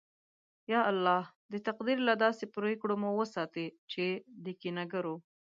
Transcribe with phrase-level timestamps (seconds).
[0.71, 1.21] یا الله!
[1.51, 4.05] د تقدیر له داسې پرېکړو مو وساتې چې
[4.43, 5.15] د کینه گرو